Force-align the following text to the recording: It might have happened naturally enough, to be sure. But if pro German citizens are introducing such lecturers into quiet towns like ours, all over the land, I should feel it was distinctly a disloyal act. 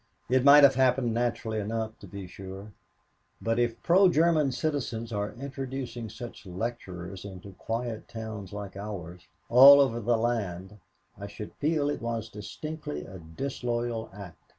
It 0.31 0.43
might 0.43 0.63
have 0.63 0.73
happened 0.73 1.13
naturally 1.13 1.59
enough, 1.59 1.99
to 1.99 2.07
be 2.07 2.25
sure. 2.25 2.71
But 3.39 3.59
if 3.59 3.83
pro 3.83 4.09
German 4.09 4.51
citizens 4.51 5.13
are 5.13 5.31
introducing 5.33 6.09
such 6.09 6.43
lecturers 6.47 7.23
into 7.23 7.51
quiet 7.59 8.07
towns 8.07 8.51
like 8.51 8.75
ours, 8.75 9.27
all 9.47 9.79
over 9.79 9.99
the 9.99 10.17
land, 10.17 10.79
I 11.19 11.27
should 11.27 11.53
feel 11.53 11.87
it 11.87 12.01
was 12.01 12.29
distinctly 12.29 13.05
a 13.05 13.19
disloyal 13.19 14.09
act. 14.11 14.39